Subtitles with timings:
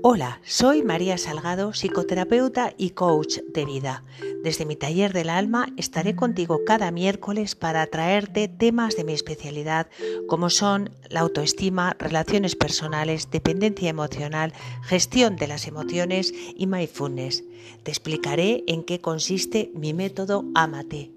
[0.00, 4.04] Hola, soy María Salgado, psicoterapeuta y coach de vida.
[4.42, 9.88] Desde mi taller del alma estaré contigo cada miércoles para traerte temas de mi especialidad
[10.28, 17.44] como son la autoestima, relaciones personales, dependencia emocional, gestión de las emociones y mindfulness.
[17.82, 21.12] Te explicaré en qué consiste mi método AMATE,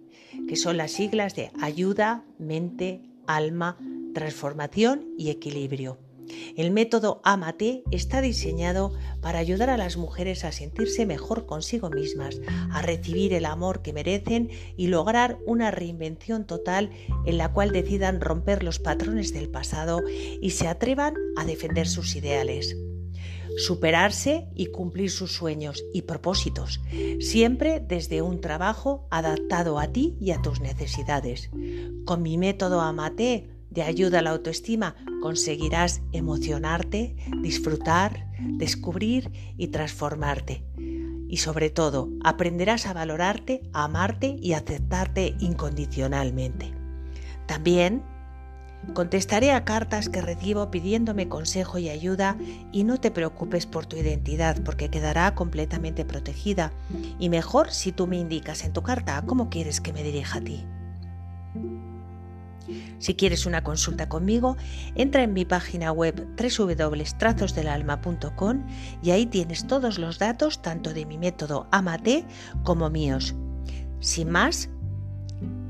[0.47, 3.77] que son las siglas de ayuda, mente, alma,
[4.13, 5.97] transformación y equilibrio.
[6.55, 12.39] El método Amate está diseñado para ayudar a las mujeres a sentirse mejor consigo mismas,
[12.71, 16.91] a recibir el amor que merecen y lograr una reinvención total
[17.25, 20.01] en la cual decidan romper los patrones del pasado
[20.41, 22.75] y se atrevan a defender sus ideales
[23.57, 26.81] superarse y cumplir sus sueños y propósitos,
[27.19, 31.49] siempre desde un trabajo adaptado a ti y a tus necesidades.
[32.05, 40.63] Con mi método Amate de ayuda a la autoestima, conseguirás emocionarte, disfrutar, descubrir y transformarte.
[41.27, 46.73] Y sobre todo, aprenderás a valorarte, a amarte y aceptarte incondicionalmente.
[47.47, 48.03] También
[48.93, 52.37] contestaré a cartas que recibo pidiéndome consejo y ayuda
[52.71, 56.71] y no te preocupes por tu identidad porque quedará completamente protegida
[57.19, 60.41] y mejor si tú me indicas en tu carta cómo quieres que me dirija a
[60.41, 60.65] ti.
[62.99, 64.57] Si quieres una consulta conmigo,
[64.95, 68.65] entra en mi página web www.trazosdelalma.com
[69.01, 72.25] y ahí tienes todos los datos tanto de mi método Amate
[72.63, 73.35] como míos.
[73.99, 74.69] Sin más,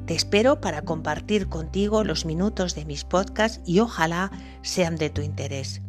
[0.05, 5.21] te espero para compartir contigo los minutos de mis podcasts y ojalá sean de tu
[5.21, 5.81] interés.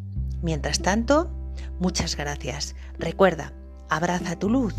[0.43, 1.31] Mientras tanto,
[1.81, 2.75] muchas gracias.
[2.99, 3.53] Recuerda,
[3.91, 4.75] abraza tu luz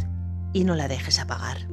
[0.54, 1.68] y no la dejes apagar.